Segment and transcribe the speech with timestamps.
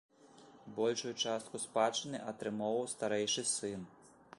[0.79, 3.91] Большую частку спадчыны атрымоўваў старэйшы сын.